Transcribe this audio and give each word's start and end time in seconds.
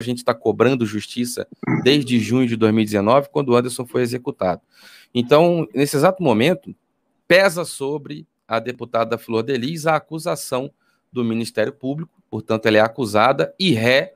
a 0.00 0.04
gente 0.04 0.18
está 0.18 0.32
cobrando 0.32 0.86
justiça 0.86 1.48
desde 1.82 2.20
junho 2.20 2.46
de 2.46 2.56
2019, 2.56 3.30
quando 3.30 3.48
o 3.48 3.56
Anderson 3.56 3.84
foi 3.84 4.02
executado. 4.02 4.62
Então, 5.12 5.66
nesse 5.74 5.96
exato 5.96 6.22
momento, 6.22 6.72
pesa 7.26 7.64
sobre 7.64 8.24
a 8.46 8.60
deputada 8.60 9.18
Flor 9.18 9.42
Delis 9.42 9.86
a 9.86 9.96
acusação 9.96 10.70
do 11.12 11.24
Ministério 11.24 11.72
Público, 11.72 12.22
portanto, 12.30 12.66
ela 12.66 12.76
é 12.76 12.80
acusada 12.80 13.52
e 13.58 13.72
ré 13.72 14.14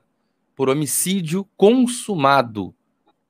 por 0.55 0.69
homicídio 0.69 1.45
consumado, 1.57 2.73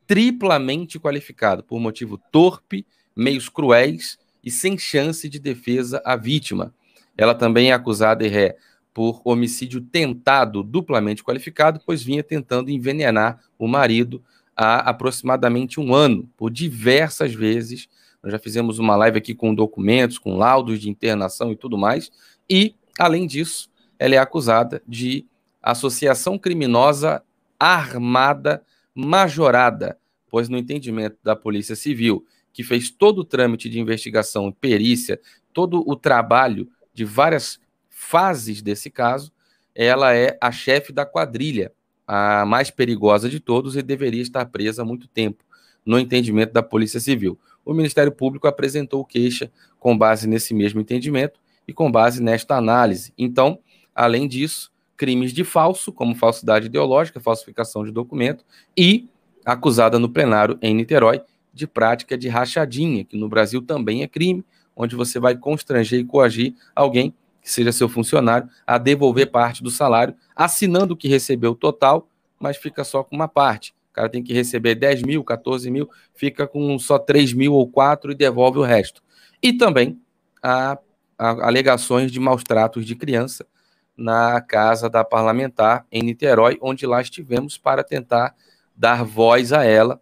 triplamente 0.06 1.00
qualificado, 1.00 1.64
por 1.64 1.80
motivo 1.80 2.20
torpe, 2.32 2.86
meios 3.16 3.50
cruéis 3.50 4.20
e 4.44 4.52
sem 4.52 4.78
chance 4.78 5.28
de 5.28 5.40
defesa 5.40 6.04
à 6.06 6.16
vítima. 6.16 6.72
Ela 7.18 7.34
também 7.34 7.72
é 7.72 7.74
acusada 7.74 8.24
e 8.24 8.30
ré 8.30 8.58
por 8.94 9.22
homicídio 9.26 9.82
tentado, 9.82 10.62
duplamente 10.62 11.24
qualificado, 11.24 11.82
pois 11.86 12.04
vinha 12.04 12.24
tentando 12.24 12.70
envenenar 12.70 13.40
o 13.58 13.68
marido 13.68 14.24
há 14.56 14.90
aproximadamente 14.90 15.80
um 15.80 15.96
ano, 15.96 16.30
por 16.38 16.52
diversas 16.52 17.34
vezes. 17.34 17.90
Nós 18.22 18.32
já 18.32 18.40
fizemos 18.40 18.78
uma 18.78 18.96
live 18.96 19.18
aqui 19.18 19.34
com 19.34 19.54
documentos, 19.54 20.18
com 20.18 20.38
laudos 20.38 20.80
de 20.80 20.90
internação 20.90 21.52
e 21.52 21.56
tudo 21.56 21.78
mais. 21.78 22.12
E, 22.50 22.76
além 23.00 23.26
disso, 23.26 23.70
ela 23.98 24.16
é 24.16 24.18
acusada 24.18 24.82
de 24.88 25.26
associação 25.62 26.38
criminosa 26.38 27.24
armada 27.60 28.64
majorada, 28.94 29.98
pois 30.30 30.50
no 30.50 30.58
entendimento 30.58 31.18
da 31.24 31.36
Polícia 31.36 31.76
Civil, 31.76 32.26
que 32.52 32.64
fez 32.64 32.92
todo 32.92 33.20
o 33.20 33.26
trâmite 33.26 33.70
de 33.70 33.80
investigação 33.80 34.50
e 34.50 34.54
perícia, 34.54 35.20
todo 35.52 35.84
o 35.88 35.96
trabalho 35.96 36.70
de 36.94 37.04
várias 37.04 37.60
fases 38.04 38.62
desse 38.62 38.90
caso, 38.90 39.32
ela 39.74 40.14
é 40.16 40.38
a 40.40 40.52
chefe 40.52 40.92
da 40.94 41.06
quadrilha, 41.06 41.72
a 42.06 42.46
mais 42.46 42.70
perigosa 42.70 43.30
de 43.30 43.40
todos 43.40 43.76
e 43.76 43.82
deveria 43.82 44.22
estar 44.22 44.46
presa 44.46 44.82
há 44.82 44.86
muito 44.86 45.08
tempo, 45.08 45.44
no 45.86 45.98
entendimento 45.98 46.54
da 46.54 46.62
Polícia 46.62 47.00
Civil. 47.00 47.40
O 47.66 47.74
Ministério 47.74 48.12
Público 48.12 48.48
apresentou 48.48 49.04
queixa 49.06 49.52
com 49.80 49.98
base 49.98 50.28
nesse 50.28 50.54
mesmo 50.54 50.82
entendimento 50.82 51.40
e 51.68 51.74
com 51.74 51.92
base 51.92 52.22
nesta 52.22 52.56
análise. 52.56 53.14
Então, 53.18 53.60
além 53.96 54.28
disso, 54.28 54.72
crimes 54.98 55.34
de 55.34 55.44
falso, 55.44 55.92
como 55.92 56.14
falsidade 56.14 56.68
ideológica, 56.68 57.20
falsificação 57.20 57.84
de 57.84 57.92
documento, 57.92 58.46
e 58.78 59.08
acusada 59.46 59.98
no 59.98 60.10
plenário 60.10 60.58
em 60.62 60.76
Niterói 60.76 61.22
de 61.54 61.66
prática 61.66 62.18
de 62.18 62.28
rachadinha, 62.28 63.04
que 63.04 63.18
no 63.18 63.30
Brasil 63.30 63.62
também 63.62 64.04
é 64.04 64.08
crime, 64.08 64.44
onde 64.76 64.96
você 64.96 65.20
vai 65.20 65.38
constranger 65.38 66.00
e 66.00 66.06
coagir 66.06 66.54
alguém 66.76 67.14
que 67.44 67.52
seja 67.52 67.72
seu 67.72 67.90
funcionário 67.90 68.50
a 68.66 68.78
devolver 68.78 69.30
parte 69.30 69.62
do 69.62 69.70
salário, 69.70 70.16
assinando 70.36 70.96
que 70.96 71.08
recebeu 71.08 71.52
o 71.52 71.56
total, 71.56 72.08
mas 72.40 72.58
fica 72.58 72.84
só 72.84 73.04
com 73.04 73.16
uma 73.16 73.28
parte. 73.28 73.76
O 73.92 73.94
cara 73.94 74.10
tem 74.10 74.24
que 74.24 74.34
receber 74.34 74.76
10 74.76 75.04
mil, 75.04 75.24
14 75.24 75.70
mil, 75.70 75.90
fica 76.16 76.48
com 76.48 76.80
só 76.80 76.98
3 76.98 77.34
mil 77.34 77.54
ou 77.54 77.70
4 77.70 78.14
e 78.14 78.16
devolve 78.16 78.58
o 78.58 78.64
resto. 78.64 79.04
E 79.42 79.54
também 79.54 80.02
há 80.42 80.80
alegações 81.18 82.12
de 82.12 82.20
maus 82.20 82.44
tratos 82.44 82.86
de 82.86 82.96
criança, 82.96 83.46
na 83.96 84.42
casa 84.42 84.90
da 84.90 85.04
parlamentar 85.04 85.86
em 85.92 86.02
Niterói, 86.02 86.58
onde 86.62 86.86
lá 86.86 87.02
estivemos 87.02 87.58
para 87.58 87.84
tentar 87.84 88.36
dar 88.76 89.04
voz 89.04 89.54
a 89.54 89.64
ela 89.64 90.02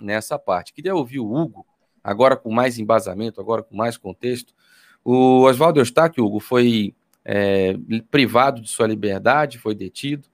nessa 0.00 0.38
parte. 0.38 0.72
Queria 0.72 0.94
ouvir 0.94 1.18
o 1.18 1.32
Hugo, 1.32 1.66
agora 2.02 2.36
com 2.36 2.50
mais 2.52 2.78
embasamento, 2.78 3.40
agora 3.40 3.62
com 3.62 3.74
mais 3.76 3.96
contexto. 3.96 4.54
O 5.04 5.42
Oswaldo 5.42 5.80
Eustáquio, 5.80 6.24
Hugo, 6.24 6.40
foi 6.40 6.94
é, 7.24 7.76
privado 8.10 8.60
de 8.60 8.68
sua 8.68 8.86
liberdade, 8.86 9.58
foi 9.58 9.74
detido, 9.74 10.28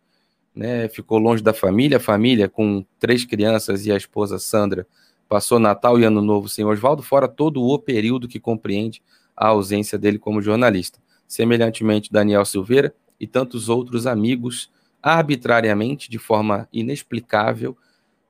né, 0.54 0.88
ficou 0.88 1.18
longe 1.18 1.42
da 1.42 1.52
família, 1.52 1.98
a 1.98 2.00
família 2.00 2.48
com 2.48 2.84
três 2.98 3.24
crianças 3.24 3.86
e 3.86 3.92
a 3.92 3.96
esposa 3.96 4.38
Sandra 4.38 4.86
passou 5.28 5.58
Natal 5.58 5.98
e 5.98 6.04
Ano 6.04 6.22
Novo 6.22 6.48
sem 6.48 6.64
Oswaldo, 6.64 7.02
fora 7.02 7.28
todo 7.28 7.62
o 7.62 7.78
período 7.78 8.28
que 8.28 8.40
compreende 8.40 9.02
a 9.36 9.48
ausência 9.48 9.98
dele 9.98 10.18
como 10.18 10.40
jornalista 10.40 10.98
semelhantemente 11.26 12.12
Daniel 12.12 12.44
Silveira 12.44 12.94
e 13.18 13.26
tantos 13.26 13.68
outros 13.68 14.06
amigos, 14.06 14.70
arbitrariamente, 15.02 16.10
de 16.10 16.18
forma 16.18 16.68
inexplicável, 16.72 17.76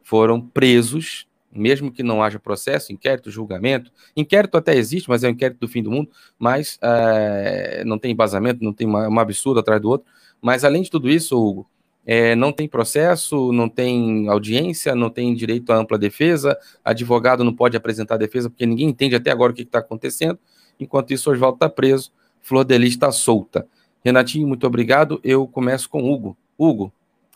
foram 0.03 0.41
presos, 0.41 1.27
mesmo 1.57 1.91
que 1.91 2.03
não 2.03 2.23
haja 2.23 2.39
processo, 2.39 2.93
inquérito, 2.93 3.31
julgamento. 3.31 3.91
Inquérito 4.17 4.57
até 4.57 4.75
existe, 4.77 5.09
mas 5.09 5.25
é 5.25 5.29
o 5.29 5.31
inquérito 5.31 5.61
do 5.61 5.69
fim 5.69 5.83
do 5.83 5.91
mundo, 5.91 6.11
mas 6.39 6.79
é, 6.83 7.83
não 7.85 7.99
tem 7.99 8.13
embasamento, 8.13 8.63
não 8.63 8.73
tem 8.73 8.87
uma, 8.87 9.09
uma 9.09 9.23
absurdo 9.23 9.61
atrás 9.61 9.81
do 9.81 9.89
outro. 9.89 10.07
Mas, 10.41 10.65
além 10.65 10.83
de 10.83 10.91
tudo 10.91 11.09
isso, 11.09 11.37
Hugo, 11.37 11.69
é, 12.05 12.37
não 12.37 12.53
tem 12.53 12.69
processo, 12.69 13.53
não 13.53 13.69
tem 13.69 14.29
audiência, 14.29 14.95
não 14.95 15.11
tem 15.11 15.35
direito 15.35 15.73
à 15.73 15.77
ampla 15.77 15.99
defesa, 15.99 16.57
advogado 16.85 17.43
não 17.43 17.53
pode 17.53 17.77
apresentar 17.77 18.17
defesa, 18.17 18.49
porque 18.49 18.67
ninguém 18.67 18.89
entende 18.89 19.17
até 19.17 19.31
agora 19.31 19.53
o 19.53 19.55
que 19.55 19.63
está 19.63 19.81
acontecendo. 19.81 20.39
Enquanto 20.79 21.13
isso, 21.13 21.31
Oswaldo 21.31 21.57
está 21.57 21.69
preso 21.69 22.13
Flor 22.47 22.65
de 22.65 22.79
Lis 22.79 22.91
está 22.91 23.11
solta. 23.11 23.67
Renatinho, 24.05 24.47
muito 24.47 24.65
obrigado. 24.69 25.21
Eu 25.25 25.49
começo 25.49 25.91
com 25.91 26.09
Hugo. 26.09 26.37
Hugo, 26.57 26.93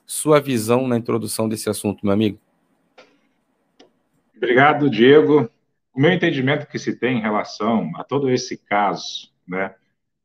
sua 0.06 0.40
visão 0.40 0.86
na 0.86 0.96
introdução 0.96 1.48
desse 1.48 1.68
assunto, 1.68 2.06
meu 2.06 2.12
amigo. 2.12 2.38
Obrigado, 4.42 4.88
Diego. 4.88 5.50
O 5.92 6.00
meu 6.00 6.10
entendimento 6.10 6.66
que 6.66 6.78
se 6.78 6.96
tem 6.96 7.18
em 7.18 7.20
relação 7.20 7.92
a 7.94 8.02
todo 8.02 8.30
esse 8.30 8.56
caso, 8.56 9.30
né, 9.46 9.76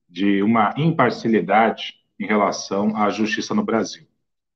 de 0.07 0.41
uma 0.41 0.73
imparcialidade 0.77 1.99
em 2.17 2.25
relação 2.25 2.95
à 2.95 3.09
justiça 3.09 3.53
no 3.53 3.61
Brasil. 3.61 4.07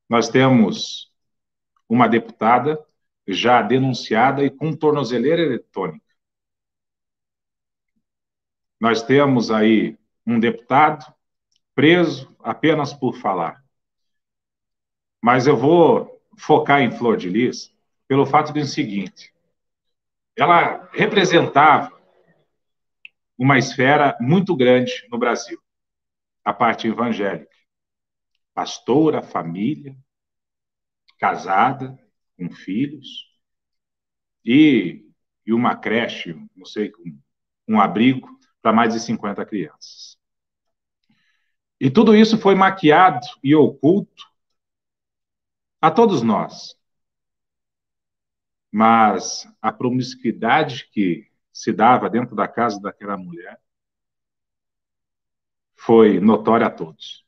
Nós 0.08 0.30
temos 0.30 1.12
uma 1.86 2.08
deputada 2.08 2.82
já 3.28 3.60
denunciada 3.60 4.42
e 4.42 4.48
com 4.48 4.72
tornozeleira 4.72 5.42
eletrônica. 5.42 6.06
Nós 8.80 9.02
temos 9.02 9.50
aí 9.50 9.98
um 10.26 10.40
deputado 10.40 11.04
preso 11.74 12.34
apenas 12.42 12.94
por 12.94 13.14
falar. 13.14 13.62
Mas 15.22 15.46
eu 15.46 15.54
vou 15.54 16.18
focar 16.38 16.80
em 16.80 16.90
Flor 16.90 17.18
de 17.18 17.28
Lis 17.28 17.70
pelo 18.08 18.24
fato 18.24 18.54
do 18.54 18.64
seguinte: 18.64 19.34
ela 20.42 20.88
representava 20.92 21.92
uma 23.36 23.58
esfera 23.58 24.16
muito 24.20 24.56
grande 24.56 25.06
no 25.10 25.18
Brasil, 25.18 25.60
a 26.42 26.52
parte 26.52 26.88
evangélica. 26.88 27.50
Pastora, 28.54 29.22
família, 29.22 29.94
casada, 31.18 31.98
com 32.38 32.50
filhos, 32.50 33.30
e, 34.42 35.06
e 35.44 35.52
uma 35.52 35.76
creche, 35.76 36.34
não 36.56 36.64
sei, 36.64 36.90
um, 36.98 37.20
um 37.68 37.80
abrigo 37.80 38.28
para 38.62 38.72
mais 38.72 38.94
de 38.94 39.00
50 39.00 39.44
crianças. 39.44 40.18
E 41.78 41.90
tudo 41.90 42.16
isso 42.16 42.38
foi 42.38 42.54
maquiado 42.54 43.26
e 43.44 43.54
oculto 43.54 44.24
a 45.82 45.90
todos 45.90 46.22
nós. 46.22 46.79
Mas 48.70 49.48
a 49.60 49.72
promiscuidade 49.72 50.88
que 50.92 51.30
se 51.52 51.72
dava 51.72 52.08
dentro 52.08 52.36
da 52.36 52.46
casa 52.46 52.80
daquela 52.80 53.16
mulher 53.16 53.60
foi 55.76 56.20
notória 56.20 56.66
a 56.66 56.70
todos. 56.70 57.24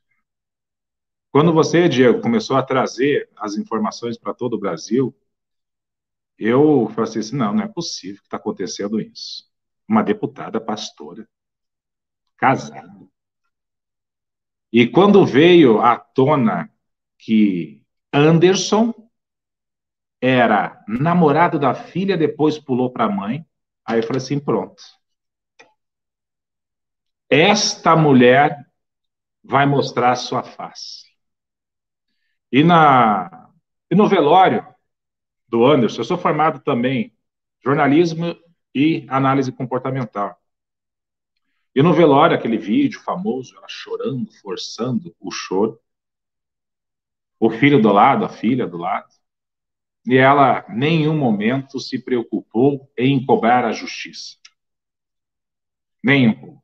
Quando 1.30 1.52
você, 1.52 1.88
Diego, 1.88 2.20
começou 2.20 2.56
a 2.56 2.62
trazer 2.62 3.28
as 3.36 3.56
informações 3.56 4.18
para 4.18 4.34
todo 4.34 4.54
o 4.54 4.60
Brasil, 4.60 5.16
eu 6.38 6.88
falei 6.94 7.18
assim: 7.18 7.36
não, 7.36 7.54
não 7.54 7.64
é 7.64 7.68
possível 7.68 8.20
que 8.20 8.26
está 8.26 8.36
acontecendo 8.36 9.00
isso. 9.00 9.50
Uma 9.88 10.02
deputada 10.02 10.60
pastora, 10.60 11.28
casada, 12.36 13.02
e 14.72 14.88
quando 14.88 15.26
veio 15.26 15.82
à 15.82 15.98
tona 15.98 16.70
que 17.18 17.82
Anderson 18.10 18.94
era 20.22 20.80
namorado 20.86 21.58
da 21.58 21.74
filha, 21.74 22.16
depois 22.16 22.56
pulou 22.56 22.92
para 22.92 23.06
a 23.06 23.10
mãe, 23.10 23.44
aí 23.84 23.98
eu 23.98 24.04
falei 24.04 24.22
assim: 24.22 24.38
pronto. 24.38 24.80
Esta 27.28 27.96
mulher 27.96 28.64
vai 29.42 29.66
mostrar 29.66 30.12
a 30.12 30.16
sua 30.16 30.44
face. 30.44 31.06
E, 32.52 32.62
na, 32.62 33.50
e 33.90 33.96
no 33.96 34.06
velório 34.06 34.64
do 35.48 35.66
Anderson, 35.66 36.02
eu 36.02 36.04
sou 36.04 36.18
formado 36.18 36.60
também 36.60 37.12
jornalismo 37.64 38.36
e 38.74 39.04
análise 39.08 39.50
comportamental. 39.50 40.38
E 41.74 41.82
no 41.82 41.94
velório, 41.94 42.36
aquele 42.36 42.58
vídeo 42.58 43.00
famoso, 43.00 43.56
ela 43.56 43.66
chorando, 43.66 44.30
forçando 44.40 45.16
o 45.18 45.30
choro. 45.30 45.80
O 47.40 47.50
filho 47.50 47.80
do 47.80 47.90
lado, 47.90 48.24
a 48.24 48.28
filha 48.28 48.66
do 48.66 48.76
lado. 48.76 49.21
E 50.06 50.16
ela, 50.16 50.64
em 50.68 50.76
nenhum 50.76 51.16
momento, 51.16 51.78
se 51.78 51.98
preocupou 51.98 52.90
em 52.98 53.24
cobrar 53.24 53.64
a 53.64 53.72
justiça. 53.72 54.36
Nenhum. 56.02 56.58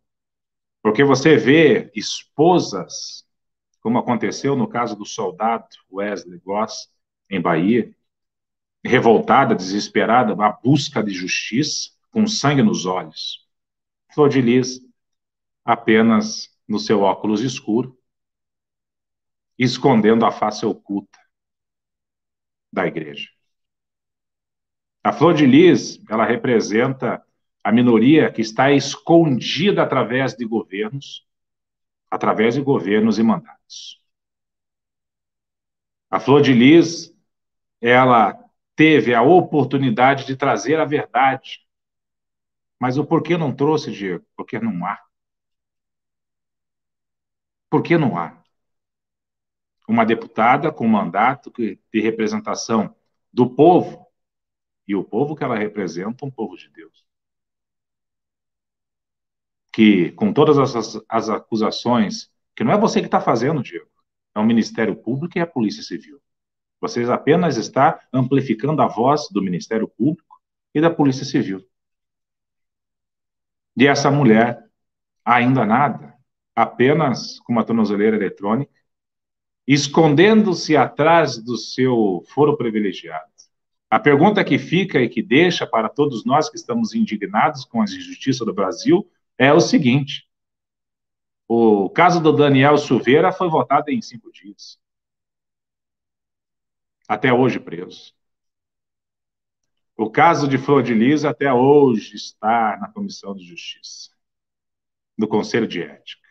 Porque 0.82 1.04
você 1.04 1.36
vê 1.36 1.90
esposas 1.94 3.24
como 3.80 3.98
aconteceu 3.98 4.56
no 4.56 4.68
caso 4.68 4.96
do 4.96 5.04
soldado 5.04 5.68
Wesley 5.90 6.40
Goss, 6.40 6.90
em 7.30 7.40
Bahia, 7.40 7.94
revoltada, 8.84 9.54
desesperada, 9.54 10.32
à 10.44 10.52
busca 10.52 11.02
de 11.02 11.12
justiça, 11.12 11.90
com 12.10 12.26
sangue 12.26 12.62
nos 12.62 12.86
olhos. 12.86 13.46
Flor 14.12 14.28
de 14.28 14.40
Lis, 14.40 14.80
apenas 15.64 16.50
no 16.66 16.78
seu 16.78 17.02
óculos 17.02 17.40
escuro, 17.40 17.96
escondendo 19.56 20.26
a 20.26 20.30
face 20.30 20.66
oculta 20.66 21.18
da 22.72 22.86
igreja. 22.86 23.28
A 25.02 25.12
Flor 25.12 25.34
de 25.34 25.46
Lis, 25.46 26.00
ela 26.08 26.24
representa 26.24 27.24
a 27.64 27.72
minoria 27.72 28.30
que 28.30 28.42
está 28.42 28.70
escondida 28.72 29.82
através 29.82 30.34
de 30.34 30.44
governos, 30.44 31.26
através 32.10 32.54
de 32.54 32.62
governos 32.62 33.18
e 33.18 33.22
mandatos. 33.22 34.02
A 36.10 36.18
Flor 36.18 36.42
de 36.42 36.52
Lis, 36.52 37.14
ela 37.80 38.38
teve 38.74 39.14
a 39.14 39.22
oportunidade 39.22 40.26
de 40.26 40.36
trazer 40.36 40.78
a 40.80 40.84
verdade. 40.84 41.66
Mas 42.80 42.96
o 42.96 43.04
porquê 43.04 43.36
não 43.36 43.54
trouxe, 43.54 43.90
Diego? 43.90 44.24
Porque 44.36 44.58
não 44.58 44.86
há. 44.86 44.98
Por 47.70 47.82
que 47.82 47.98
não 47.98 48.16
há? 48.16 48.42
Uma 49.88 50.04
deputada 50.04 50.70
com 50.70 50.86
mandato 50.86 51.50
de 51.50 52.00
representação 52.00 52.94
do 53.32 53.48
povo, 53.54 54.06
e 54.86 54.94
o 54.94 55.02
povo 55.02 55.34
que 55.34 55.42
ela 55.42 55.56
representa, 55.56 56.24
um 56.24 56.30
povo 56.30 56.56
de 56.56 56.68
Deus. 56.70 57.06
Que, 59.72 60.12
com 60.12 60.32
todas 60.32 60.58
as, 60.58 61.02
as 61.08 61.28
acusações, 61.28 62.30
que 62.54 62.62
não 62.62 62.72
é 62.72 62.78
você 62.78 63.00
que 63.00 63.06
está 63.06 63.20
fazendo, 63.20 63.62
Diego, 63.62 63.88
é 64.34 64.38
o 64.38 64.44
Ministério 64.44 64.94
Público 64.94 65.38
e 65.38 65.40
a 65.40 65.46
Polícia 65.46 65.82
Civil. 65.82 66.20
Vocês 66.80 67.10
apenas 67.10 67.56
está 67.56 68.00
amplificando 68.12 68.80
a 68.82 68.86
voz 68.86 69.28
do 69.30 69.42
Ministério 69.42 69.88
Público 69.88 70.40
e 70.74 70.80
da 70.80 70.90
Polícia 70.90 71.24
Civil. 71.24 71.66
E 73.76 73.86
essa 73.86 74.10
mulher, 74.10 74.64
ainda 75.24 75.64
nada, 75.64 76.14
apenas 76.54 77.38
com 77.40 77.52
uma 77.52 77.64
tornozeleira 77.64 78.16
eletrônica, 78.16 78.72
escondendo-se 79.68 80.74
atrás 80.78 81.36
do 81.36 81.58
seu 81.58 82.24
foro 82.28 82.56
privilegiado. 82.56 83.28
A 83.90 84.00
pergunta 84.00 84.42
que 84.42 84.58
fica 84.58 84.98
e 84.98 85.10
que 85.10 85.22
deixa 85.22 85.66
para 85.66 85.90
todos 85.90 86.24
nós 86.24 86.48
que 86.48 86.56
estamos 86.56 86.94
indignados 86.94 87.66
com 87.66 87.82
a 87.82 87.84
injustiça 87.84 88.46
do 88.46 88.54
Brasil 88.54 89.06
é 89.36 89.52
o 89.52 89.60
seguinte: 89.60 90.26
o 91.46 91.90
caso 91.90 92.18
do 92.18 92.32
Daniel 92.32 92.78
Silveira 92.78 93.30
foi 93.30 93.50
votado 93.50 93.90
em 93.90 94.00
cinco 94.00 94.32
dias 94.32 94.78
até 97.06 97.32
hoje 97.32 97.58
preso. 97.58 98.14
O 99.96 100.10
caso 100.10 100.46
de 100.46 100.58
Flor 100.58 100.82
de 100.82 100.94
Lis 100.94 101.24
até 101.24 101.52
hoje 101.52 102.14
está 102.14 102.76
na 102.78 102.88
Comissão 102.92 103.34
de 103.34 103.44
Justiça, 103.44 104.10
no 105.16 105.26
Conselho 105.26 105.66
de 105.66 105.82
Ética, 105.82 106.27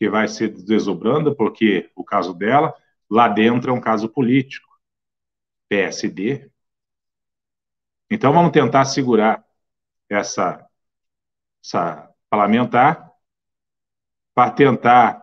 que 0.00 0.08
vai 0.08 0.26
se 0.26 0.48
desdobrando 0.48 1.36
porque 1.36 1.90
o 1.94 2.02
caso 2.02 2.32
dela, 2.32 2.74
lá 3.08 3.28
dentro, 3.28 3.70
é 3.70 3.74
um 3.74 3.80
caso 3.82 4.08
político, 4.08 4.66
PSD. 5.68 6.50
Então 8.10 8.32
vamos 8.32 8.50
tentar 8.50 8.86
segurar 8.86 9.44
essa, 10.08 10.66
essa 11.62 12.10
parlamentar 12.30 13.12
para 14.34 14.50
tentar 14.52 15.22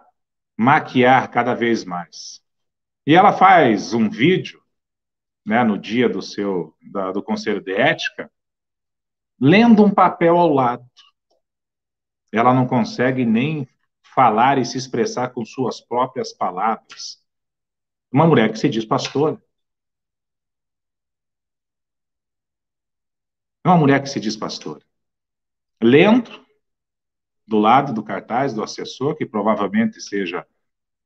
maquiar 0.56 1.32
cada 1.32 1.56
vez 1.56 1.84
mais. 1.84 2.40
E 3.04 3.16
ela 3.16 3.34
faz 3.34 3.96
um 3.96 4.08
vídeo 4.08 4.64
né, 5.44 5.64
no 5.64 5.76
dia 5.76 6.08
do 6.08 6.22
seu 6.22 6.78
da, 6.84 7.12
do 7.12 7.24
conselho 7.24 7.64
de 7.64 7.74
ética, 7.74 8.32
lendo 9.42 9.84
um 9.84 9.92
papel 9.92 10.38
ao 10.38 10.54
lado. 10.54 10.86
Ela 12.32 12.54
não 12.54 12.68
consegue 12.68 13.26
nem 13.26 13.68
falar 14.18 14.58
e 14.58 14.66
se 14.66 14.80
expressar 14.80 15.30
com 15.30 15.46
suas 15.46 15.80
próprias 15.80 16.34
palavras. 16.34 17.24
Uma 18.12 18.25
mulher 18.25 18.52
que 18.52 18.58
se 18.58 18.68
diz 18.68 18.84
pastora. 18.84 19.40
Uma 23.64 23.78
mulher 23.78 24.02
que 24.02 24.10
se 24.10 24.19
diz 24.19 24.36
pastora. 24.36 24.84
Lendo 25.80 26.44
do 27.46 27.60
lado 27.60 27.94
do 27.94 28.02
cartaz 28.02 28.56
do 28.56 28.64
assessor, 28.64 29.16
que 29.16 29.24
provavelmente 29.24 30.02
seja 30.02 30.48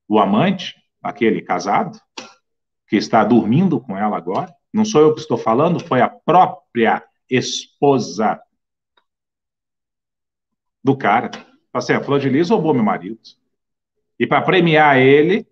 o 0.07 0.17
amante, 0.17 0.81
aquele 1.03 1.41
casado, 1.41 1.99
que 2.87 2.95
está 2.95 3.25
dormindo 3.25 3.81
com 3.81 3.97
ela 3.97 4.15
agora. 4.15 4.55
Não 4.71 4.85
sou 4.85 5.01
eu 5.01 5.13
que 5.13 5.19
estou 5.19 5.37
falando, 5.37 5.85
foi 5.85 5.99
a 5.99 6.07
própria 6.09 7.05
esposa 7.29 8.41
do 10.81 10.97
cara. 10.97 11.50
Assim, 11.73 11.93
a 11.93 12.03
Flor 12.03 12.19
de 12.19 12.29
Lis 12.29 12.49
roubou 12.49 12.73
meu 12.73 12.83
marido. 12.83 13.19
E 14.19 14.27
para 14.27 14.41
premiar 14.41 14.97
ele, 14.97 15.47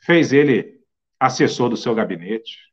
fez 0.00 0.32
ele 0.32 0.80
assessor 1.18 1.68
do 1.68 1.76
seu 1.76 1.94
gabinete. 1.94 2.70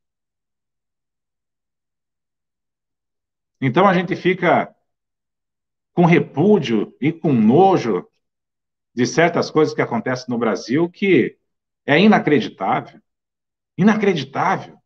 Então 3.60 3.88
a 3.88 3.94
gente 3.94 4.16
fica 4.16 4.74
com 5.94 6.06
repúdio 6.06 6.96
e 7.02 7.12
com 7.12 7.34
nojo 7.34 8.08
de 8.94 9.06
certas 9.06 9.52
coisas 9.52 9.74
que 9.74 9.82
acontecem 9.82 10.26
no 10.30 10.38
Brasil 10.38 10.90
que 10.90 11.38
é 11.86 12.00
inacreditável. 12.00 13.02
Inacreditável. 13.78 14.78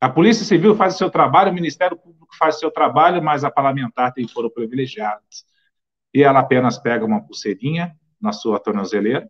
A 0.00 0.08
Polícia 0.08 0.44
Civil 0.44 0.76
faz 0.76 0.94
o 0.94 0.98
seu 0.98 1.10
trabalho, 1.10 1.50
o 1.50 1.54
Ministério 1.54 1.96
Público 1.96 2.36
faz 2.36 2.56
o 2.56 2.58
seu 2.58 2.70
trabalho, 2.70 3.22
mas 3.22 3.42
a 3.42 3.50
parlamentar 3.50 4.12
tem 4.12 4.28
foro 4.28 4.50
privilegiado. 4.50 5.24
E 6.14 6.22
ela 6.22 6.38
apenas 6.38 6.78
pega 6.78 7.04
uma 7.04 7.20
pulseirinha 7.20 7.98
na 8.20 8.32
sua 8.32 8.60
tornozeleira, 8.60 9.28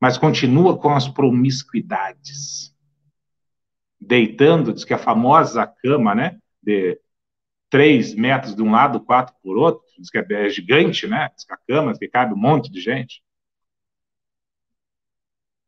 mas 0.00 0.16
continua 0.16 0.76
com 0.78 0.90
as 0.94 1.06
promiscuidades. 1.06 2.74
Deitando, 4.00 4.72
diz 4.72 4.84
que 4.84 4.94
a 4.94 4.98
famosa 4.98 5.66
cama, 5.66 6.14
né, 6.14 6.40
de 6.60 6.98
três 7.70 8.14
metros 8.14 8.56
de 8.56 8.62
um 8.62 8.70
lado, 8.72 9.00
quatro 9.00 9.34
por 9.42 9.56
outro, 9.56 9.84
diz 9.98 10.10
que 10.10 10.18
é 10.18 10.48
gigante, 10.48 11.06
né, 11.06 11.30
diz 11.34 11.44
que 11.44 11.52
a 11.52 11.58
cama, 11.58 11.96
que 11.96 12.08
cabe 12.08 12.34
um 12.34 12.38
monte 12.38 12.72
de 12.72 12.80
gente. 12.80 13.22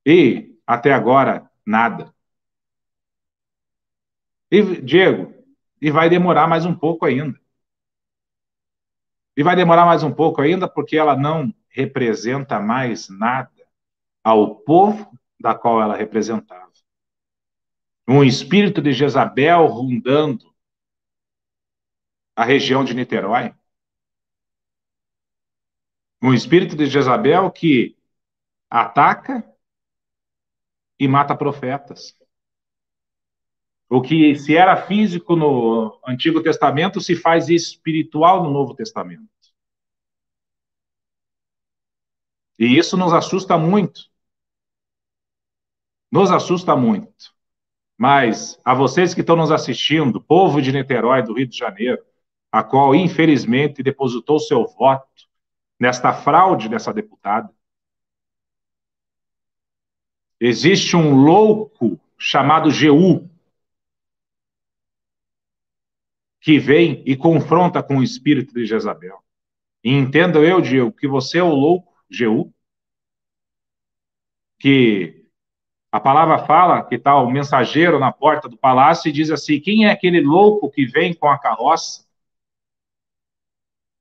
E, 0.06 0.58
até 0.66 0.92
agora, 0.92 1.48
nada. 1.64 2.12
E, 4.50 4.80
Diego, 4.82 5.34
e 5.80 5.90
vai 5.90 6.08
demorar 6.08 6.46
mais 6.46 6.64
um 6.66 6.74
pouco 6.74 7.06
ainda. 7.06 7.38
E 9.36 9.42
vai 9.42 9.56
demorar 9.56 9.84
mais 9.84 10.02
um 10.02 10.12
pouco 10.12 10.40
ainda 10.40 10.68
porque 10.68 10.96
ela 10.96 11.16
não 11.16 11.52
representa 11.68 12.60
mais 12.60 13.08
nada 13.08 13.50
ao 14.22 14.56
povo 14.56 15.10
da 15.40 15.54
qual 15.54 15.82
ela 15.82 15.96
representava. 15.96 16.72
Um 18.06 18.22
espírito 18.22 18.80
de 18.80 18.92
Jezabel 18.92 19.66
rondando 19.66 20.54
a 22.36 22.44
região 22.44 22.84
de 22.84 22.94
Niterói. 22.94 23.54
Um 26.22 26.32
espírito 26.32 26.76
de 26.76 26.86
Jezabel 26.86 27.50
que 27.50 27.96
ataca 28.70 29.44
e 30.98 31.08
mata 31.08 31.36
profetas. 31.36 32.14
O 33.88 34.00
que 34.00 34.34
se 34.36 34.56
era 34.56 34.76
físico 34.76 35.36
no 35.36 35.98
Antigo 36.06 36.42
Testamento 36.42 37.00
se 37.00 37.14
faz 37.14 37.48
espiritual 37.48 38.42
no 38.42 38.50
Novo 38.50 38.74
Testamento. 38.74 39.28
E 42.58 42.78
isso 42.78 42.96
nos 42.96 43.12
assusta 43.12 43.58
muito. 43.58 44.10
Nos 46.10 46.30
assusta 46.30 46.74
muito. 46.74 47.34
Mas 47.96 48.58
a 48.64 48.74
vocês 48.74 49.14
que 49.14 49.20
estão 49.20 49.36
nos 49.36 49.50
assistindo, 49.50 50.20
povo 50.20 50.60
de 50.60 50.72
Niterói, 50.72 51.22
do 51.22 51.34
Rio 51.34 51.46
de 51.46 51.56
Janeiro, 51.56 52.02
a 52.50 52.62
qual 52.62 52.94
infelizmente 52.94 53.82
depositou 53.82 54.38
seu 54.38 54.66
voto 54.66 55.28
nesta 55.78 56.12
fraude 56.12 56.68
dessa 56.68 56.92
deputada, 56.92 57.52
Existe 60.40 60.94
um 60.94 61.14
louco 61.14 61.98
chamado 62.18 62.70
Jeú 62.70 63.30
que 66.44 66.58
vem 66.58 67.02
e 67.06 67.16
confronta 67.16 67.82
com 67.82 67.96
o 67.96 68.02
espírito 68.02 68.52
de 68.52 68.66
Jezabel. 68.66 69.18
E 69.82 69.90
entendo 69.90 70.44
eu, 70.44 70.60
Diego, 70.60 70.92
que 70.92 71.08
você 71.08 71.38
é 71.38 71.42
o 71.42 71.54
louco 71.54 71.96
Jeú, 72.10 72.52
que 74.58 75.26
a 75.90 75.98
palavra 75.98 76.44
fala 76.44 76.84
que 76.84 76.96
está 76.96 77.16
o 77.16 77.30
mensageiro 77.30 77.98
na 77.98 78.12
porta 78.12 78.46
do 78.46 78.58
palácio 78.58 79.08
e 79.08 79.12
diz 79.12 79.30
assim: 79.30 79.58
quem 79.58 79.86
é 79.86 79.90
aquele 79.90 80.20
louco 80.20 80.70
que 80.70 80.84
vem 80.84 81.14
com 81.14 81.28
a 81.28 81.38
carroça? 81.38 82.06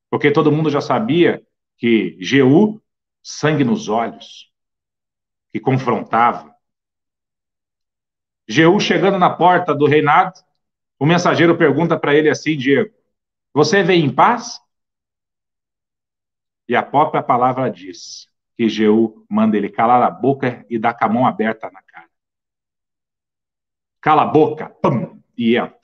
Porque 0.10 0.30
todo 0.30 0.52
mundo 0.52 0.70
já 0.70 0.82
sabia 0.82 1.42
que 1.78 2.18
Jeú, 2.20 2.82
sangue 3.22 3.64
nos 3.64 3.88
olhos. 3.88 4.52
que 5.50 5.62
confrontava. 5.62 6.54
Jeú 8.50 8.82
chegando 8.82 9.18
na 9.18 9.30
porta 9.30 9.74
do 9.74 9.86
reinado, 9.86 10.44
o 11.04 11.06
mensageiro 11.06 11.58
pergunta 11.58 12.00
para 12.00 12.16
ele 12.16 12.30
assim, 12.30 12.56
Diego, 12.56 12.90
você 13.54 13.84
vem 13.84 14.06
em 14.06 14.16
paz? 14.16 14.62
E 16.66 16.78
a 16.78 16.82
própria 16.82 17.22
palavra 17.22 17.70
diz 17.70 18.30
que 18.56 18.70
Jeú 18.70 19.26
manda 19.30 19.58
ele 19.58 19.70
calar 19.70 20.02
a 20.02 20.10
boca 20.10 20.66
e 20.70 20.80
dar 20.80 20.94
com 20.94 21.04
a 21.04 21.10
mão 21.10 21.28
aberta 21.28 21.70
na 21.70 21.82
cara. 21.84 22.10
Cala 24.00 24.22
a 24.22 24.28
boca, 24.28 24.70
pum, 24.82 25.22
e 25.38 25.58
entra. 25.58 25.78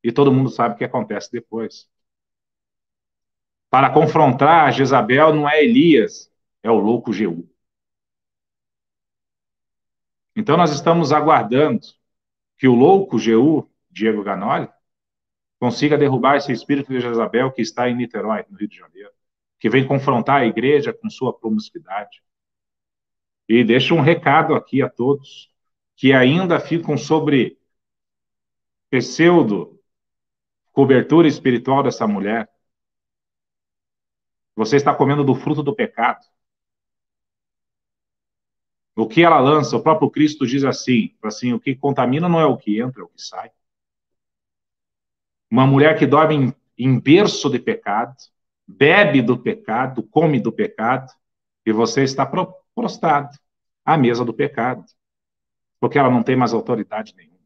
E 0.00 0.12
todo 0.12 0.32
mundo 0.32 0.48
sabe 0.48 0.76
o 0.76 0.78
que 0.78 0.84
acontece 0.84 1.32
depois. 1.32 1.90
Para 3.68 3.92
confrontar 3.92 4.72
Jezabel 4.72 5.34
não 5.34 5.48
é 5.48 5.60
Elias, 5.60 6.32
é 6.62 6.70
o 6.70 6.78
louco 6.78 7.12
Jeú. 7.12 7.50
Então 10.36 10.56
nós 10.56 10.70
estamos 10.70 11.12
aguardando 11.12 11.84
que 12.56 12.68
o 12.68 12.76
louco 12.76 13.18
Jeú, 13.18 13.68
Diego 13.94 14.22
Ganoli, 14.24 14.68
consiga 15.58 15.96
derrubar 15.96 16.36
esse 16.36 16.52
espírito 16.52 16.92
de 16.92 17.00
Jezabel 17.00 17.52
que 17.52 17.62
está 17.62 17.88
em 17.88 17.94
Niterói, 17.94 18.44
no 18.50 18.58
Rio 18.58 18.68
de 18.68 18.76
Janeiro, 18.76 19.10
que 19.58 19.70
vem 19.70 19.86
confrontar 19.86 20.42
a 20.42 20.46
igreja 20.46 20.92
com 20.92 21.08
sua 21.08 21.32
promiscuidade. 21.32 22.22
E 23.48 23.62
deixo 23.62 23.94
um 23.94 24.00
recado 24.00 24.54
aqui 24.54 24.82
a 24.82 24.90
todos 24.90 25.50
que 25.96 26.12
ainda 26.12 26.58
ficam 26.58 26.98
sobre 26.98 27.56
pseudo 28.90 29.80
cobertura 30.72 31.28
espiritual 31.28 31.82
dessa 31.82 32.06
mulher. 32.06 32.50
Você 34.56 34.76
está 34.76 34.94
comendo 34.94 35.24
do 35.24 35.34
fruto 35.34 35.62
do 35.62 35.74
pecado. 35.74 36.24
O 38.96 39.08
que 39.08 39.22
ela 39.22 39.40
lança, 39.40 39.76
o 39.76 39.82
próprio 39.82 40.10
Cristo 40.10 40.46
diz 40.46 40.64
assim, 40.64 41.16
assim, 41.22 41.52
o 41.52 41.60
que 41.60 41.74
contamina 41.74 42.28
não 42.28 42.40
é 42.40 42.46
o 42.46 42.56
que 42.56 42.80
entra, 42.80 43.02
é 43.02 43.04
o 43.04 43.08
que 43.08 43.22
sai. 43.22 43.50
Uma 45.54 45.68
mulher 45.68 45.96
que 45.96 46.04
dorme 46.04 46.34
em, 46.34 46.54
em 46.76 46.98
berço 46.98 47.48
de 47.48 47.60
pecado, 47.60 48.16
bebe 48.66 49.22
do 49.22 49.38
pecado, 49.38 50.02
come 50.02 50.40
do 50.40 50.50
pecado, 50.50 51.12
e 51.64 51.70
você 51.70 52.02
está 52.02 52.28
prostrado 52.74 53.38
à 53.84 53.96
mesa 53.96 54.24
do 54.24 54.34
pecado, 54.34 54.84
porque 55.78 55.96
ela 55.96 56.10
não 56.10 56.24
tem 56.24 56.34
mais 56.34 56.52
autoridade 56.52 57.14
nenhuma. 57.14 57.38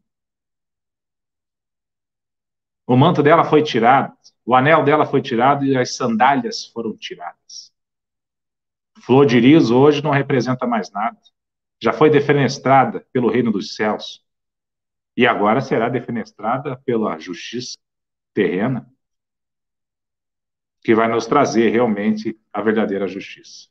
O 2.87 2.97
manto 2.97 3.23
dela 3.23 3.45
foi 3.45 3.63
tirado, 3.63 4.17
o 4.43 4.55
anel 4.55 4.83
dela 4.83 5.05
foi 5.05 5.21
tirado 5.21 5.67
e 5.67 5.77
as 5.77 5.95
sandálias 5.95 6.65
foram 6.65 6.97
tiradas. 6.97 7.71
Flor 9.03 9.27
de 9.27 9.39
riso 9.39 9.77
hoje 9.77 10.03
não 10.03 10.13
representa 10.13 10.67
mais 10.67 10.91
nada. 10.91 11.19
Já 11.79 11.93
foi 11.93 12.09
defenestrada 12.09 13.07
pelo 13.13 13.31
reino 13.31 13.53
dos 13.53 13.77
céus. 13.77 14.25
E 15.15 15.27
agora 15.27 15.61
será 15.61 15.91
defenestrada 15.91 16.81
pela 16.87 17.19
justiça 17.19 17.77
terrena, 18.35 18.91
que 20.83 20.95
vai 20.95 21.09
nos 21.09 21.27
trazer 21.27 21.71
realmente 21.71 22.39
a 22.53 22.63
verdadeira 22.63 23.07
justiça. 23.07 23.69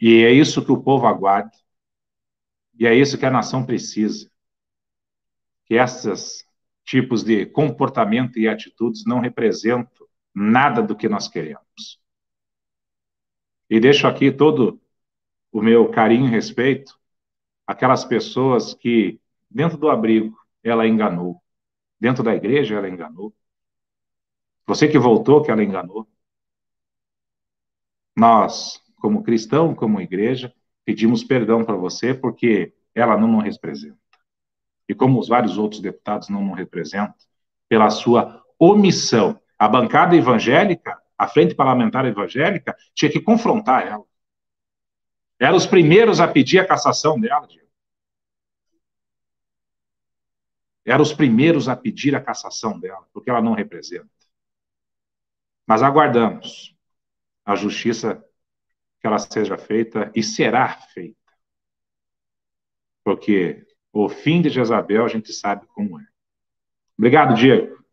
E 0.00 0.22
é 0.24 0.30
isso 0.30 0.64
que 0.64 0.72
o 0.72 0.82
povo 0.82 1.06
aguarda. 1.06 1.56
E 2.78 2.86
é 2.86 2.94
isso 2.94 3.18
que 3.18 3.26
a 3.26 3.30
nação 3.30 3.64
precisa. 3.64 4.30
Que 5.64 5.76
essas 5.76 6.46
tipos 6.84 7.22
de 7.22 7.46
comportamento 7.46 8.38
e 8.38 8.48
atitudes 8.48 9.04
não 9.04 9.20
representam 9.20 10.06
nada 10.34 10.82
do 10.82 10.96
que 10.96 11.08
nós 11.08 11.28
queremos. 11.28 12.00
E 13.68 13.78
deixo 13.80 14.06
aqui 14.06 14.30
todo 14.32 14.80
o 15.52 15.60
meu 15.60 15.90
carinho 15.90 16.26
e 16.26 16.30
respeito 16.30 16.98
àquelas 17.66 18.04
pessoas 18.04 18.72
que, 18.72 19.20
dentro 19.50 19.76
do 19.76 19.90
abrigo, 19.90 20.38
ela 20.62 20.86
enganou. 20.86 21.42
Dentro 22.00 22.22
da 22.22 22.34
igreja, 22.34 22.76
ela 22.76 22.88
enganou. 22.88 23.34
Você 24.68 24.86
que 24.86 24.98
voltou, 24.98 25.42
que 25.42 25.50
ela 25.50 25.64
enganou. 25.64 26.06
Nós, 28.14 28.78
como 28.96 29.22
cristão, 29.22 29.74
como 29.74 29.98
igreja, 29.98 30.54
pedimos 30.84 31.24
perdão 31.24 31.64
para 31.64 31.74
você 31.74 32.12
porque 32.12 32.74
ela 32.94 33.16
não 33.16 33.26
nos 33.26 33.44
representa 33.44 33.98
e 34.86 34.94
como 34.94 35.18
os 35.18 35.28
vários 35.28 35.56
outros 35.56 35.80
deputados 35.80 36.28
não 36.28 36.42
nos 36.44 36.56
representam, 36.56 37.14
pela 37.68 37.90
sua 37.90 38.42
omissão. 38.58 39.40
A 39.58 39.68
bancada 39.68 40.16
evangélica, 40.16 40.98
a 41.16 41.26
frente 41.28 41.54
parlamentar 41.54 42.04
evangélica, 42.06 42.76
tinha 42.94 43.10
que 43.10 43.20
confrontar 43.20 43.86
ela. 43.86 44.04
Eram 45.38 45.56
os 45.56 45.66
primeiros 45.66 46.20
a 46.20 46.28
pedir 46.28 46.58
a 46.58 46.66
cassação 46.66 47.18
dela, 47.18 47.46
Diego. 47.46 47.68
Eram 50.84 51.02
os 51.02 51.12
primeiros 51.12 51.68
a 51.68 51.76
pedir 51.76 52.14
a 52.14 52.20
cassação 52.20 52.78
dela, 52.78 53.06
porque 53.12 53.30
ela 53.30 53.42
não 53.42 53.52
representa. 53.52 54.17
Mas 55.68 55.82
aguardamos 55.82 56.74
a 57.44 57.54
justiça 57.54 58.24
que 58.98 59.06
ela 59.06 59.18
seja 59.18 59.58
feita 59.58 60.10
e 60.16 60.22
será 60.22 60.72
feita. 60.72 61.18
Porque 63.04 63.66
o 63.92 64.08
fim 64.08 64.40
de 64.40 64.48
Jezabel 64.48 65.04
a 65.04 65.08
gente 65.08 65.30
sabe 65.30 65.66
como 65.66 66.00
é. 66.00 66.04
Obrigado, 66.96 67.34
Diego. 67.34 67.84